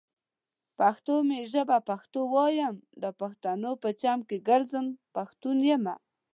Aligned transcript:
پښتو 0.79 1.13
می 1.27 1.39
ژبه 1.53 1.77
پښتو 1.89 2.19
وايم، 2.33 2.75
دا 3.01 3.09
پښتنو 3.21 3.71
په 3.81 3.89
چم 4.01 4.19
کې 4.27 4.37
ګرځم، 4.49 4.85
پښتون 5.15 5.57
يمه 5.71 5.95